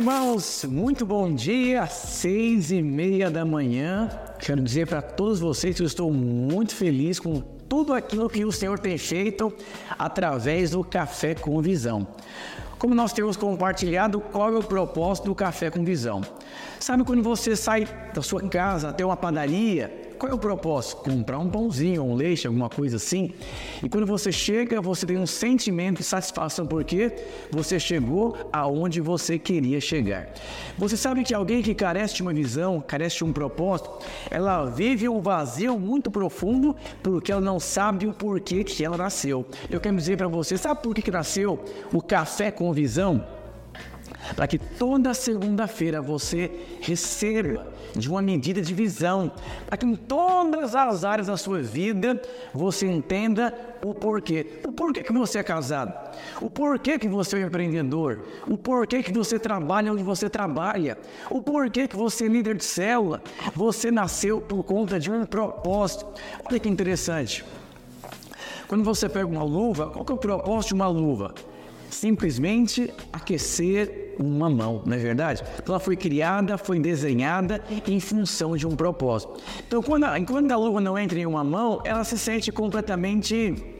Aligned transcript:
Irmãos, 0.00 0.64
muito 0.64 1.04
bom 1.04 1.30
dia, 1.30 1.86
seis 1.86 2.70
e 2.70 2.80
meia 2.80 3.30
da 3.30 3.44
manhã. 3.44 4.08
Quero 4.38 4.62
dizer 4.62 4.86
para 4.86 5.02
todos 5.02 5.40
vocês 5.40 5.76
que 5.76 5.82
eu 5.82 5.86
estou 5.86 6.10
muito 6.10 6.74
feliz 6.74 7.20
com 7.20 7.42
tudo 7.68 7.92
aquilo 7.92 8.26
que 8.30 8.42
o 8.42 8.50
Senhor 8.50 8.78
tem 8.78 8.96
feito 8.96 9.52
através 9.98 10.70
do 10.70 10.82
Café 10.82 11.34
com 11.34 11.60
Visão. 11.60 12.06
Como 12.78 12.94
nós 12.94 13.12
temos 13.12 13.36
compartilhado, 13.36 14.20
qual 14.20 14.54
é 14.54 14.56
o 14.56 14.62
propósito 14.62 15.26
do 15.26 15.34
Café 15.34 15.70
com 15.70 15.84
Visão? 15.84 16.22
Sabe 16.78 17.04
quando 17.04 17.22
você 17.22 17.54
sai 17.54 17.86
da 18.14 18.22
sua 18.22 18.40
casa 18.48 18.88
até 18.88 19.04
uma 19.04 19.18
padaria 19.18 20.09
qual 20.20 20.30
é 20.30 20.34
o 20.34 20.38
propósito? 20.38 20.98
Comprar 20.98 21.38
um 21.38 21.48
pãozinho, 21.48 22.04
um 22.04 22.14
leite, 22.14 22.46
alguma 22.46 22.68
coisa 22.68 22.96
assim. 22.96 23.32
E 23.82 23.88
quando 23.88 24.06
você 24.06 24.30
chega, 24.30 24.78
você 24.78 25.06
tem 25.06 25.16
um 25.16 25.26
sentimento 25.26 25.96
de 25.96 26.04
satisfação 26.04 26.66
porque 26.66 27.10
você 27.50 27.80
chegou 27.80 28.36
aonde 28.52 29.00
você 29.00 29.38
queria 29.38 29.80
chegar. 29.80 30.28
Você 30.76 30.94
sabe 30.94 31.24
que 31.24 31.32
alguém 31.32 31.62
que 31.62 31.74
carece 31.74 32.16
de 32.16 32.22
uma 32.22 32.34
visão, 32.34 32.84
carece 32.86 33.16
de 33.16 33.24
um 33.24 33.32
propósito, 33.32 33.90
ela 34.30 34.66
vive 34.66 35.08
um 35.08 35.22
vazio 35.22 35.78
muito 35.78 36.10
profundo 36.10 36.76
porque 37.02 37.32
ela 37.32 37.40
não 37.40 37.58
sabe 37.58 38.06
o 38.06 38.12
porquê 38.12 38.62
que 38.62 38.84
ela 38.84 38.98
nasceu. 38.98 39.46
Eu 39.70 39.80
quero 39.80 39.96
dizer 39.96 40.18
para 40.18 40.28
você, 40.28 40.58
sabe 40.58 40.82
por 40.82 40.94
que, 40.94 41.00
que 41.00 41.10
nasceu 41.10 41.58
o 41.94 42.02
café 42.02 42.50
com 42.50 42.70
visão? 42.74 43.39
Para 44.34 44.46
que 44.46 44.58
toda 44.58 45.14
segunda-feira 45.14 46.00
você 46.00 46.50
receba 46.80 47.66
de 47.94 48.08
uma 48.08 48.22
medida 48.22 48.60
de 48.60 48.72
visão, 48.72 49.32
para 49.66 49.76
que 49.76 49.86
em 49.86 49.96
todas 49.96 50.74
as 50.74 51.04
áreas 51.04 51.26
da 51.26 51.36
sua 51.36 51.60
vida 51.60 52.20
você 52.54 52.86
entenda 52.86 53.52
o 53.82 53.94
porquê. 53.94 54.60
O 54.66 54.72
porquê 54.72 55.02
que 55.02 55.12
você 55.12 55.38
é 55.38 55.42
casado, 55.42 55.92
o 56.40 56.48
porquê 56.48 56.98
que 56.98 57.08
você 57.08 57.38
é 57.38 57.44
um 57.44 57.46
empreendedor, 57.46 58.20
o 58.46 58.56
porquê 58.56 59.02
que 59.02 59.12
você 59.12 59.38
trabalha 59.38 59.92
onde 59.92 60.02
você 60.02 60.28
trabalha, 60.28 60.98
o 61.30 61.42
porquê 61.42 61.88
que 61.88 61.96
você 61.96 62.26
é 62.26 62.28
líder 62.28 62.56
de 62.56 62.64
célula. 62.64 63.22
Você 63.54 63.90
nasceu 63.90 64.40
por 64.40 64.62
conta 64.62 64.98
de 64.98 65.10
um 65.10 65.24
propósito. 65.24 66.06
Olha 66.44 66.58
que 66.58 66.68
interessante. 66.68 67.44
Quando 68.68 68.84
você 68.84 69.08
pega 69.08 69.26
uma 69.26 69.42
luva, 69.42 69.88
qual 69.88 70.06
é 70.08 70.12
o 70.12 70.16
propósito 70.16 70.68
de 70.68 70.74
uma 70.74 70.86
luva? 70.86 71.34
Simplesmente 71.90 72.92
aquecer 73.12 74.09
uma 74.20 74.50
mão, 74.50 74.82
não 74.84 74.94
é 74.94 74.98
verdade? 74.98 75.42
Então 75.54 75.74
ela 75.74 75.80
foi 75.80 75.96
criada, 75.96 76.58
foi 76.58 76.78
desenhada 76.78 77.62
em 77.86 77.98
função 77.98 78.56
de 78.56 78.66
um 78.66 78.76
propósito. 78.76 79.40
Então, 79.66 79.82
quando 79.82 80.04
a, 80.04 80.18
enquanto 80.18 80.50
a 80.52 80.56
luva 80.56 80.80
não 80.80 80.98
entra 80.98 81.18
em 81.18 81.26
uma 81.26 81.42
mão, 81.42 81.80
ela 81.84 82.04
se 82.04 82.18
sente 82.18 82.52
completamente 82.52 83.79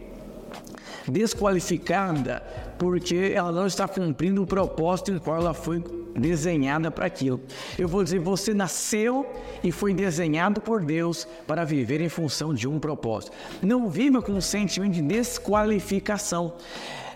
desqualificada 1.06 2.42
porque 2.78 3.32
ela 3.34 3.52
não 3.52 3.66
está 3.66 3.86
cumprindo 3.86 4.42
o 4.42 4.46
propósito 4.46 5.12
em 5.12 5.18
qual 5.18 5.36
ela 5.36 5.52
foi 5.52 5.84
desenhada 6.16 6.90
para 6.90 7.06
aquilo. 7.06 7.40
Eu 7.78 7.86
vou 7.86 8.02
dizer, 8.02 8.18
você 8.18 8.54
nasceu 8.54 9.26
e 9.62 9.70
foi 9.70 9.92
desenhado 9.92 10.60
por 10.60 10.82
Deus 10.82 11.28
para 11.46 11.64
viver 11.64 12.00
em 12.00 12.08
função 12.08 12.54
de 12.54 12.66
um 12.66 12.78
propósito. 12.78 13.32
Não 13.62 13.88
viva 13.88 14.22
com 14.22 14.32
um 14.32 14.40
sentimento 14.40 14.94
de 14.94 15.02
desqualificação. 15.02 16.54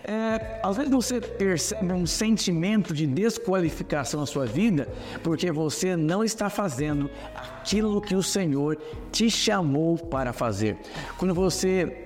É, 0.07 0.59
às 0.61 0.77
vezes 0.77 0.91
você 0.91 1.19
percebe 1.19 1.91
um 1.91 2.05
sentimento 2.05 2.93
de 2.93 3.07
desqualificação 3.07 4.19
na 4.19 4.27
sua 4.27 4.45
vida 4.45 4.87
porque 5.23 5.51
você 5.51 5.95
não 5.95 6.23
está 6.23 6.47
fazendo 6.47 7.09
aquilo 7.33 7.99
que 7.99 8.13
o 8.13 8.21
Senhor 8.21 8.77
te 9.11 9.31
chamou 9.31 9.97
para 9.97 10.31
fazer. 10.31 10.77
Quando 11.17 11.33
você 11.33 12.04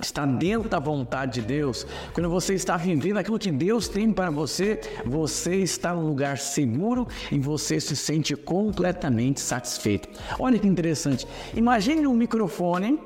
está 0.00 0.26
dentro 0.26 0.68
da 0.68 0.78
vontade 0.78 1.40
de 1.40 1.46
Deus, 1.46 1.86
quando 2.12 2.28
você 2.28 2.54
está 2.54 2.76
vivendo 2.76 3.18
aquilo 3.18 3.38
que 3.38 3.50
Deus 3.50 3.88
tem 3.88 4.12
para 4.12 4.30
você, 4.30 4.80
você 5.04 5.56
está 5.56 5.94
num 5.94 6.06
lugar 6.06 6.38
seguro 6.38 7.06
e 7.30 7.38
você 7.38 7.80
se 7.80 7.96
sente 7.96 8.34
completamente 8.36 9.40
satisfeito. 9.40 10.08
Olha 10.38 10.58
que 10.58 10.66
interessante. 10.66 11.26
Imagine 11.54 12.06
um 12.06 12.14
microfone 12.14 12.98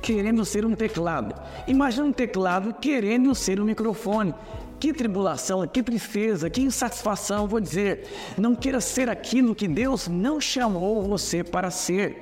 querendo 0.00 0.44
ser 0.44 0.64
um 0.64 0.74
teclado. 0.74 1.34
Imagina 1.66 2.06
um 2.06 2.12
teclado 2.12 2.74
querendo 2.74 3.34
ser 3.34 3.60
um 3.60 3.64
microfone. 3.64 4.34
Que 4.78 4.92
tribulação, 4.92 5.66
que 5.66 5.82
tristeza, 5.82 6.50
que 6.50 6.60
insatisfação, 6.60 7.48
vou 7.48 7.60
dizer. 7.60 8.06
Não 8.36 8.54
queira 8.54 8.80
ser 8.80 9.08
aquilo 9.08 9.54
que 9.54 9.66
Deus 9.66 10.06
não 10.06 10.38
chamou 10.38 11.02
você 11.02 11.42
para 11.42 11.70
ser. 11.70 12.20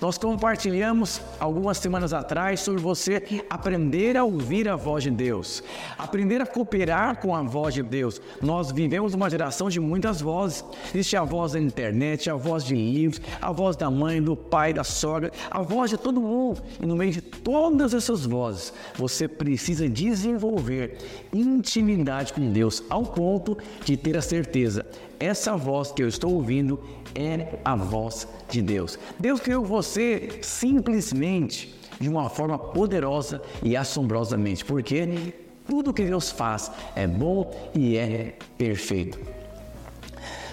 Nós 0.00 0.18
compartilhamos 0.18 1.20
algumas 1.40 1.78
semanas 1.78 2.12
atrás 2.12 2.60
sobre 2.60 2.80
você 2.80 3.44
aprender 3.48 4.16
a 4.16 4.24
ouvir 4.24 4.68
a 4.68 4.76
voz 4.76 5.02
de 5.02 5.10
Deus, 5.10 5.64
aprender 5.96 6.40
a 6.40 6.46
cooperar 6.46 7.18
com 7.18 7.34
a 7.34 7.42
voz 7.42 7.74
de 7.74 7.82
Deus. 7.82 8.20
Nós 8.42 8.70
vivemos 8.70 9.14
uma 9.14 9.30
geração 9.30 9.70
de 9.70 9.80
muitas 9.80 10.20
vozes. 10.20 10.64
Existe 10.90 11.16
a 11.16 11.24
voz 11.24 11.52
da 11.52 11.60
internet, 11.60 12.28
a 12.28 12.34
voz 12.34 12.62
de 12.62 12.74
livros, 12.74 13.22
a 13.40 13.50
voz 13.50 13.74
da 13.74 13.90
mãe, 13.90 14.22
do 14.22 14.36
pai, 14.36 14.72
da 14.72 14.84
sogra, 14.84 15.32
a 15.50 15.62
voz 15.62 15.90
de 15.90 15.96
todo 15.96 16.20
mundo. 16.20 16.62
E 16.80 16.86
no 16.86 16.94
meio 16.94 17.12
de 17.12 17.22
todas 17.22 17.94
essas 17.94 18.26
vozes, 18.26 18.72
você 18.94 19.26
precisa 19.26 19.88
desenvolver 19.88 20.98
intimidade 21.32 21.95
com 22.34 22.52
Deus 22.52 22.82
ao 22.90 23.04
ponto 23.04 23.56
de 23.84 23.96
ter 23.96 24.16
a 24.16 24.22
certeza 24.22 24.84
essa 25.18 25.56
voz 25.56 25.92
que 25.92 26.02
eu 26.02 26.08
estou 26.08 26.34
ouvindo 26.34 26.80
é 27.14 27.58
a 27.64 27.74
voz 27.74 28.28
de 28.50 28.60
Deus. 28.60 28.98
Deus 29.18 29.40
criou 29.40 29.64
você 29.64 30.38
simplesmente 30.42 31.74
de 31.98 32.08
uma 32.08 32.28
forma 32.28 32.58
poderosa 32.58 33.40
e 33.62 33.76
assombrosamente, 33.76 34.64
porque 34.64 35.34
tudo 35.66 35.92
que 35.92 36.04
Deus 36.04 36.30
faz 36.30 36.70
é 36.94 37.06
bom 37.06 37.54
e 37.74 37.96
é 37.96 38.36
perfeito. 38.58 39.18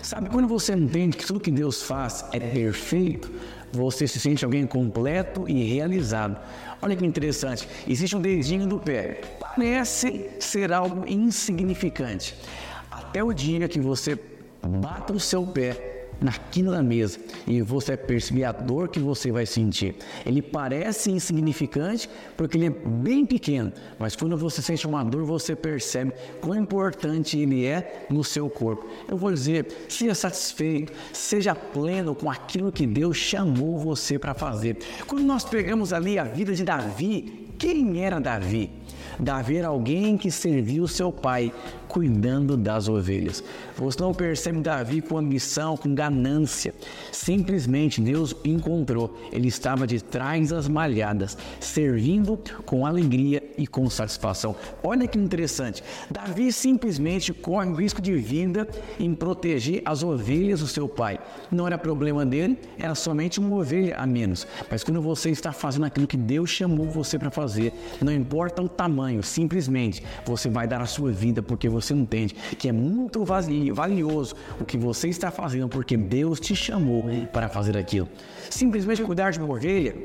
Sabe, 0.01 0.29
quando 0.29 0.47
você 0.47 0.73
entende 0.73 1.17
que 1.17 1.25
tudo 1.25 1.39
que 1.39 1.51
Deus 1.51 1.81
faz 1.81 2.25
é 2.31 2.39
perfeito, 2.39 3.31
você 3.73 4.07
se 4.07 4.19
sente 4.19 4.45
alguém 4.45 4.65
completo 4.65 5.49
e 5.49 5.63
realizado. 5.63 6.37
Olha 6.81 6.95
que 6.95 7.05
interessante, 7.05 7.67
existe 7.87 8.15
um 8.15 8.21
dedinho 8.21 8.67
do 8.67 8.79
pé. 8.79 9.21
Parece 9.39 10.29
ser 10.39 10.71
algo 10.71 11.07
insignificante. 11.07 12.35
Até 12.91 13.23
o 13.23 13.33
dia 13.33 13.67
que 13.67 13.79
você 13.79 14.17
bata 14.61 15.13
o 15.13 15.19
seu 15.19 15.45
pé 15.45 15.92
na 16.21 16.31
quina 16.31 16.71
da 16.71 16.81
mesa 16.81 17.19
e 17.45 17.61
você 17.61 17.97
perceber 17.97 18.43
a 18.45 18.51
dor 18.51 18.87
que 18.87 18.99
você 18.99 19.31
vai 19.31 19.45
sentir. 19.45 19.95
Ele 20.25 20.41
parece 20.41 21.11
insignificante 21.11 22.09
porque 22.37 22.57
ele 22.57 22.67
é 22.67 22.69
bem 22.69 23.25
pequeno, 23.25 23.71
mas 23.99 24.15
quando 24.15 24.37
você 24.37 24.61
sente 24.61 24.87
uma 24.87 25.03
dor, 25.03 25.25
você 25.25 25.55
percebe 25.55 26.13
quão 26.41 26.55
importante 26.55 27.37
ele 27.37 27.65
é 27.65 28.05
no 28.09 28.23
seu 28.23 28.49
corpo. 28.49 28.87
Eu 29.07 29.17
vou 29.17 29.31
dizer, 29.31 29.67
seja 29.89 30.15
satisfeito, 30.15 30.93
seja 31.11 31.55
pleno 31.55 32.15
com 32.15 32.29
aquilo 32.29 32.71
que 32.71 32.87
Deus 32.87 33.17
chamou 33.17 33.77
você 33.77 34.17
para 34.17 34.33
fazer. 34.33 34.77
Quando 35.07 35.23
nós 35.23 35.43
pegamos 35.43 35.93
ali 35.93 36.17
a 36.17 36.23
vida 36.23 36.53
de 36.53 36.63
Davi, 36.63 37.49
quem 37.57 38.03
era 38.03 38.19
Davi? 38.19 38.82
Davi 39.19 39.57
era 39.57 39.67
alguém 39.67 40.17
que 40.17 40.31
serviu 40.31 40.87
seu 40.87 41.11
pai 41.11 41.51
cuidando 41.87 42.57
das 42.57 42.87
ovelhas. 42.87 43.43
Você 43.77 44.01
não 44.01 44.13
percebe 44.13 44.59
Davi 44.61 45.01
com 45.01 45.17
ambição, 45.17 45.77
com 45.77 45.93
ganância. 45.93 46.73
Simplesmente 47.11 48.01
Deus 48.01 48.35
encontrou. 48.43 49.15
Ele 49.31 49.47
estava 49.47 49.85
de 49.85 50.03
trás 50.03 50.49
das 50.49 50.67
malhadas, 50.67 51.37
servindo 51.59 52.39
com 52.65 52.85
alegria 52.85 53.42
e 53.57 53.67
com 53.67 53.89
satisfação. 53.89 54.55
Olha 54.83 55.07
que 55.07 55.17
interessante. 55.17 55.83
Davi 56.09 56.51
simplesmente 56.51 57.33
corre 57.33 57.69
o 57.69 57.75
risco 57.75 58.01
de 58.01 58.13
vida 58.15 58.67
em 58.99 59.13
proteger 59.13 59.81
as 59.85 60.03
ovelhas 60.03 60.59
do 60.59 60.67
seu 60.67 60.87
pai. 60.87 61.19
Não 61.51 61.67
era 61.67 61.77
problema 61.77 62.25
dele, 62.25 62.57
era 62.77 62.95
somente 62.95 63.39
uma 63.39 63.55
ovelha 63.55 63.97
a 63.97 64.05
menos. 64.05 64.47
Mas 64.69 64.83
quando 64.83 65.01
você 65.01 65.29
está 65.29 65.51
fazendo 65.51 65.85
aquilo 65.85 66.07
que 66.07 66.17
Deus 66.17 66.49
chamou 66.49 66.87
você 66.87 67.17
para 67.17 67.31
fazer, 67.31 67.73
não 68.01 68.11
importa 68.11 68.61
o 68.61 68.69
tamanho, 68.69 69.23
simplesmente 69.23 70.03
você 70.25 70.49
vai 70.49 70.67
dar 70.67 70.81
a 70.81 70.85
sua 70.85 71.11
vida 71.11 71.41
porque 71.41 71.69
você 71.69 71.93
entende 71.93 72.35
que 72.57 72.67
é 72.67 72.71
muito 72.71 73.23
valioso 73.25 74.35
o 74.59 74.65
que 74.65 74.77
você 74.77 75.09
está 75.09 75.31
fazendo 75.31 75.67
porque 75.69 75.97
Deus 75.97 76.39
te 76.39 76.55
chamou 76.55 77.03
para 77.31 77.49
fazer 77.49 77.77
aquilo. 77.77 78.07
Simplesmente 78.49 79.01
cuidar 79.03 79.31
de 79.31 79.39
uma 79.39 79.53
ovelha 79.53 79.95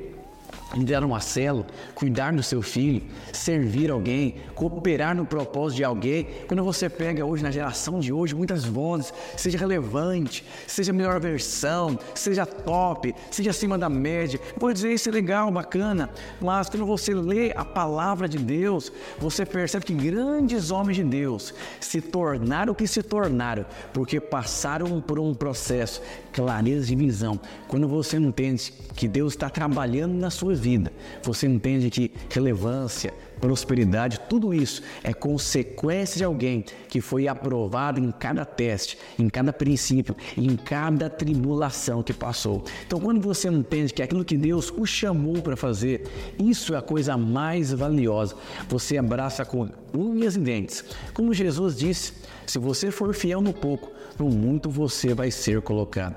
liderar 0.75 1.05
uma 1.05 1.21
célula, 1.21 1.67
cuidar 1.95 2.33
do 2.33 2.43
seu 2.43 2.61
filho, 2.61 3.03
servir 3.33 3.91
alguém, 3.91 4.37
cooperar 4.55 5.15
no 5.15 5.25
propósito 5.25 5.77
de 5.79 5.85
alguém. 5.85 6.27
Quando 6.47 6.63
você 6.63 6.89
pega 6.89 7.25
hoje 7.25 7.43
na 7.43 7.51
geração 7.51 7.99
de 7.99 8.13
hoje 8.13 8.35
muitas 8.35 8.65
vozes, 8.65 9.13
seja 9.37 9.59
relevante, 9.59 10.45
seja 10.67 10.93
a 10.93 10.95
melhor 10.95 11.19
versão, 11.21 11.99
seja 12.15 12.45
top, 12.45 13.15
seja 13.31 13.51
acima 13.51 13.79
da 13.79 13.89
média. 13.89 14.41
Vou 14.57 14.73
dizer 14.73 14.93
isso 14.93 15.09
é 15.09 15.13
legal, 15.13 15.51
bacana, 15.51 16.11
mas 16.41 16.69
quando 16.69 16.85
você 16.85 17.15
lê 17.15 17.53
a 17.57 17.65
palavra 17.65 18.29
de 18.29 18.39
Deus, 18.39 18.93
você 19.19 19.47
percebe 19.47 19.87
que 19.87 19.95
grandes 19.95 20.71
homens 20.71 20.97
de 20.97 21.05
Deus 21.05 21.55
se 21.81 22.01
tornaram 22.01 22.73
o 22.73 22.77
que 22.77 22.87
se 22.87 23.03
tornaram, 23.03 23.65
porque 23.93 24.21
passaram 24.21 25.01
por 25.01 25.19
um 25.19 25.33
processo, 25.35 26.03
clareza 26.33 26.87
de 26.87 26.97
visão. 26.97 27.41
Quando 27.67 27.89
você 27.89 28.17
entende 28.17 28.73
que 28.95 29.09
Deus 29.09 29.33
está 29.33 29.49
trabalhando 29.49 30.15
nas 30.15 30.35
suas 30.35 30.58
vida, 30.59 30.93
você 31.23 31.47
entende 31.47 31.91
que 31.91 32.13
relevância, 32.31 33.13
prosperidade, 33.41 34.21
tudo 34.29 34.53
isso 34.53 34.83
é 35.03 35.13
consequência 35.13 36.19
de 36.19 36.25
alguém 36.25 36.65
que 36.89 37.01
foi 37.01 37.29
aprovado 37.29 38.01
em 38.01 38.11
cada 38.11 38.45
teste, 38.45 38.99
em 39.19 39.29
cada 39.29 39.53
princípio, 39.53 40.17
em 40.37 40.57
cada 40.57 41.09
tribulação 41.09 42.03
que 42.03 42.13
passou. 42.13 42.65
Então, 42.87 43.01
quando 43.01 43.21
você 43.21 43.49
entende 43.49 43.95
que 43.95 44.03
aquilo 44.03 44.25
que 44.25 44.37
Deus 44.37 44.73
o 44.77 44.85
chamou 44.85 45.41
para 45.41 45.57
fazer, 45.57 46.07
isso 46.39 46.75
é 46.75 46.79
a 46.79 46.83
coisa 46.83 47.17
mais 47.17 47.73
valiosa, 47.73 48.35
você 48.69 48.99
abraça 48.99 49.45
com 49.45 49.69
unhas 49.95 50.37
e 50.37 50.41
dentes. 50.41 50.85
Como 51.15 51.33
Jesus 51.33 51.77
disse, 51.77 52.13
se 52.47 52.59
você 52.59 52.91
for 52.91 53.15
fiel 53.15 53.41
no 53.41 53.53
pouco, 53.53 53.91
no 54.19 54.29
muito 54.29 54.69
você 54.69 55.15
vai 55.15 55.31
ser 55.31 55.63
colocado. 55.63 56.17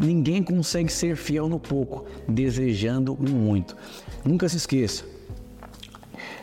Ninguém 0.00 0.42
consegue 0.42 0.90
ser 0.90 1.14
fiel 1.14 1.46
no 1.46 1.60
pouco, 1.60 2.06
desejando 2.26 3.12
o 3.12 3.30
muito. 3.30 3.76
Nunca 4.24 4.48
se 4.48 4.56
esqueça, 4.56 5.04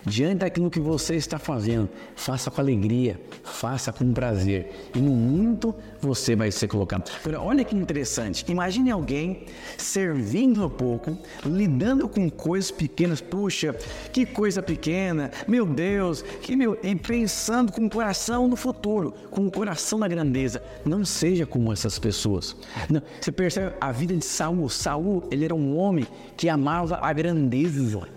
Diante 0.08 0.38
daquilo 0.38 0.70
que 0.72 0.80
você 0.80 1.16
está 1.16 1.38
fazendo, 1.38 1.90
faça 2.16 2.50
com 2.50 2.62
alegria, 2.62 3.20
faça 3.44 3.92
com 3.92 4.14
prazer. 4.14 4.90
E 4.96 5.00
no 5.00 5.12
muito 5.12 5.76
você 6.00 6.34
vai 6.34 6.50
ser 6.50 6.70
colocado. 6.70 7.12
Agora, 7.20 7.42
olha 7.42 7.64
que 7.66 7.76
interessante. 7.76 8.46
Imagine 8.48 8.90
alguém 8.90 9.44
servindo 9.78 10.70
pouco, 10.70 11.18
lidando 11.46 12.08
com 12.08 12.30
coisas 12.30 12.72
pequenas. 12.72 13.20
Puxa, 13.20 13.76
que 14.14 14.26
coisa 14.26 14.62
pequena. 14.62 15.30
Meu 15.46 15.66
Deus, 15.66 16.22
que 16.42 16.56
meu, 16.56 16.80
e 16.82 16.96
pensando 16.96 17.74
com 17.74 17.86
o 17.86 17.90
coração 17.90 18.48
no 18.48 18.56
futuro, 18.56 19.14
com 19.30 19.46
o 19.46 19.52
coração 19.52 20.00
na 20.00 20.08
grandeza. 20.08 20.64
Não 20.86 21.04
seja 21.04 21.46
como 21.46 21.74
essas 21.74 22.00
pessoas. 22.00 22.56
Não, 22.90 23.02
você 23.20 23.30
percebe 23.30 23.76
a 23.82 23.92
vida 23.92 24.16
de 24.16 24.24
Saul. 24.24 24.70
Saul, 24.70 25.28
ele 25.30 25.44
era 25.44 25.54
um 25.54 25.78
homem 25.78 26.08
que 26.38 26.48
amava 26.48 26.98
a 27.02 27.12
grandeza 27.12 28.08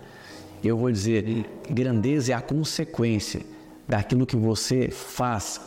eu 0.67 0.77
vou 0.77 0.91
dizer, 0.91 1.45
grandeza 1.69 2.31
é 2.31 2.35
a 2.35 2.41
consequência 2.41 3.41
daquilo 3.87 4.25
que 4.25 4.35
você 4.35 4.89
faz 4.89 5.59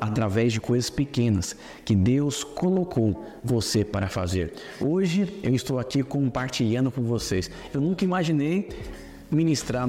através 0.00 0.52
de 0.52 0.60
coisas 0.60 0.90
pequenas 0.90 1.56
que 1.84 1.94
Deus 1.94 2.42
colocou 2.42 3.24
você 3.42 3.84
para 3.84 4.08
fazer. 4.08 4.52
Hoje 4.80 5.40
eu 5.42 5.54
estou 5.54 5.78
aqui 5.78 6.02
compartilhando 6.02 6.90
com 6.90 7.02
vocês. 7.02 7.50
Eu 7.72 7.80
nunca 7.80 8.04
imaginei 8.04 8.68
ministrar 9.30 9.88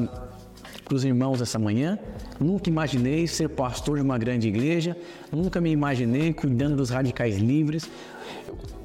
para 0.84 0.96
os 0.96 1.04
irmãos 1.04 1.42
essa 1.42 1.58
manhã, 1.58 1.98
nunca 2.40 2.70
imaginei 2.70 3.26
ser 3.28 3.50
pastor 3.50 3.98
de 3.98 4.04
uma 4.04 4.18
grande 4.18 4.48
igreja, 4.48 4.98
nunca 5.32 5.62
me 5.62 5.72
imaginei 5.72 6.34
cuidando 6.34 6.76
dos 6.76 6.90
radicais 6.90 7.38
livres, 7.38 7.90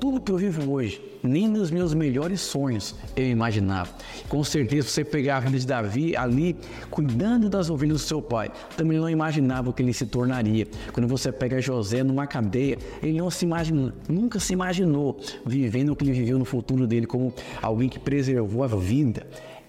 tudo 0.00 0.20
que 0.20 0.30
eu 0.30 0.36
vivo 0.36 0.70
hoje, 0.72 1.02
nem 1.22 1.48
nos 1.48 1.70
meus 1.72 1.92
melhores 1.92 2.40
sonhos 2.40 2.94
eu 3.16 3.26
imaginava. 3.26 3.90
Com 4.28 4.44
certeza, 4.44 4.88
você 4.88 5.04
pegar 5.04 5.38
a 5.38 5.40
vida 5.40 5.58
de 5.58 5.66
Davi 5.66 6.16
ali, 6.16 6.56
cuidando 6.88 7.48
das 7.48 7.68
ovelhas 7.68 8.02
do 8.02 8.06
seu 8.06 8.22
pai, 8.22 8.50
também 8.76 8.98
não 8.98 9.10
imaginava 9.10 9.70
o 9.70 9.72
que 9.72 9.82
ele 9.82 9.92
se 9.92 10.06
tornaria. 10.06 10.68
Quando 10.92 11.08
você 11.08 11.32
pega 11.32 11.60
José 11.60 12.04
numa 12.04 12.28
cadeia, 12.28 12.78
ele 13.02 13.18
não 13.18 13.28
se 13.28 13.44
imagina, 13.44 13.92
nunca 14.08 14.38
se 14.38 14.52
imaginou 14.52 15.18
vivendo 15.44 15.90
o 15.90 15.96
que 15.96 16.04
ele 16.04 16.12
viveu 16.12 16.38
no 16.38 16.44
futuro 16.44 16.86
dele 16.86 17.06
como 17.06 17.34
alguém 17.60 17.88
que 17.88 17.98
preservou 17.98 18.62
a 18.62 18.68
vida 18.68 19.26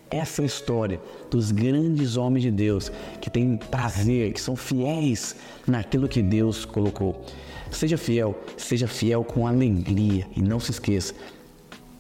essa 0.10 0.44
história 0.44 1.00
dos 1.30 1.52
grandes 1.52 2.18
homens 2.18 2.44
de 2.44 2.52
Deus 2.52 2.92
que 3.22 3.30
têm 3.30 3.58
prazer, 3.58 4.34
que 4.34 4.42
são 4.42 4.56
fiéis 4.56 5.36
naquilo 5.68 6.08
que 6.08 6.22
Deus 6.22 6.66
colocou. 6.66 7.24
Seja 7.72 7.98
fiel, 7.98 8.36
seja 8.58 8.88
fiel 8.88 9.24
com 9.24 9.46
alegria 9.46 10.26
e 10.36 10.42
não 10.42 10.60
se 10.60 10.72
esqueça, 10.72 11.14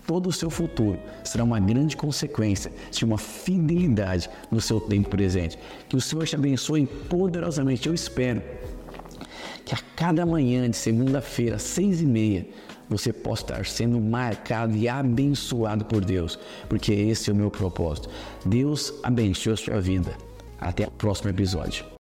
todo 0.07 0.27
o 0.27 0.33
seu 0.33 0.49
futuro 0.49 0.97
será 1.23 1.43
uma 1.43 1.59
grande 1.59 1.95
consequência 1.95 2.71
de 2.89 3.05
uma 3.05 3.19
fidelidade 3.19 4.27
no 4.49 4.59
seu 4.59 4.81
tempo 4.81 5.09
presente. 5.09 5.59
Que 5.87 5.95
o 5.95 6.01
Senhor 6.01 6.25
te 6.25 6.35
abençoe 6.35 6.87
poderosamente. 6.87 7.87
Eu 7.87 7.93
espero 7.93 8.41
que 9.63 9.75
a 9.75 9.77
cada 9.95 10.25
manhã 10.25 10.67
de 10.67 10.75
segunda-feira, 10.75 11.59
seis 11.59 12.01
e 12.01 12.05
meia, 12.07 12.47
você 12.89 13.13
possa 13.13 13.43
estar 13.43 13.65
sendo 13.65 13.99
marcado 14.01 14.75
e 14.75 14.87
abençoado 14.87 15.85
por 15.85 16.03
Deus, 16.03 16.39
porque 16.67 16.91
esse 16.91 17.29
é 17.29 17.33
o 17.33 17.35
meu 17.35 17.51
propósito. 17.51 18.09
Deus 18.45 18.93
abençoe 19.03 19.53
a 19.53 19.57
sua 19.57 19.79
vida. 19.79 20.17
Até 20.59 20.87
o 20.87 20.91
próximo 20.91 21.29
episódio. 21.29 21.98